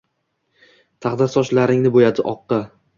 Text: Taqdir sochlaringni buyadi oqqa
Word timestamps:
Taqdir 1.07 1.31
sochlaringni 1.37 1.95
buyadi 2.01 2.31
oqqa 2.37 2.65